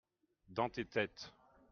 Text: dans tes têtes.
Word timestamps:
dans 0.49 0.67
tes 0.67 0.83
têtes. 0.83 1.31